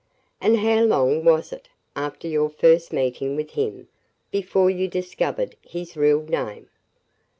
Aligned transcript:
"And 0.41 0.57
how 0.57 0.79
long 0.81 1.23
was 1.23 1.53
it, 1.53 1.69
after 1.95 2.27
your 2.27 2.49
first 2.49 2.91
meeting 2.91 3.35
with 3.35 3.51
him, 3.51 3.87
before 4.31 4.71
you 4.71 4.87
discovered 4.87 5.55
his 5.61 5.95
real 5.95 6.23
name?" 6.23 6.69